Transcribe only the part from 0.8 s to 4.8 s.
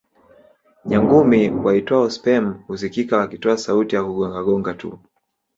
Nyangumi waitwao sperm husikika wakitoa sauti za kugonga gonga